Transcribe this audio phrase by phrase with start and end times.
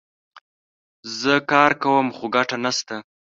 [1.19, 2.95] زه کار کوم، خو ګټه نه سته